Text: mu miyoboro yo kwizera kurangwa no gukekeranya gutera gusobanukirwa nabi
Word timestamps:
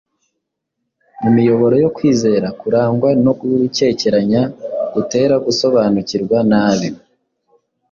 mu 1.21 1.29
miyoboro 1.37 1.75
yo 1.83 1.89
kwizera 1.95 2.47
kurangwa 2.59 3.09
no 3.23 3.31
gukekeranya 3.39 4.41
gutera 4.93 5.35
gusobanukirwa 5.45 6.37
nabi 6.51 6.87